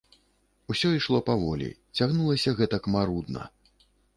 Усё 0.73 0.87
ішло 0.99 1.19
паволі, 1.27 1.69
цягнулася 1.99 2.57
гэтак 2.63 2.83
марудна! 2.97 3.41